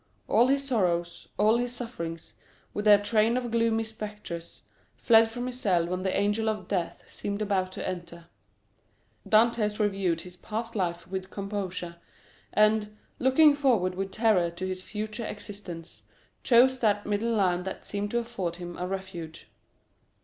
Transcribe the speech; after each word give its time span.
All 0.27 0.47
his 0.47 0.67
sorrows, 0.67 1.27
all 1.37 1.57
his 1.59 1.75
sufferings, 1.75 2.33
with 2.73 2.85
their 2.85 2.97
train 2.97 3.37
of 3.37 3.51
gloomy 3.51 3.83
spectres, 3.83 4.63
fled 4.95 5.29
from 5.29 5.45
his 5.45 5.59
cell 5.61 5.85
when 5.85 6.01
the 6.01 6.17
angel 6.19 6.49
of 6.49 6.67
death 6.67 7.03
seemed 7.07 7.39
about 7.39 7.71
to 7.73 7.87
enter. 7.87 8.25
Dantès 9.29 9.77
reviewed 9.77 10.21
his 10.21 10.35
past 10.37 10.75
life 10.75 11.07
with 11.07 11.29
composure, 11.29 11.97
and, 12.51 12.97
looking 13.19 13.53
forward 13.53 13.93
with 13.93 14.09
terror 14.11 14.49
to 14.49 14.65
his 14.67 14.81
future 14.81 15.23
existence, 15.27 16.01
chose 16.41 16.79
that 16.79 17.05
middle 17.05 17.35
line 17.35 17.61
that 17.61 17.85
seemed 17.85 18.09
to 18.09 18.17
afford 18.17 18.55
him 18.55 18.75
a 18.79 18.87
refuge. 18.87 19.51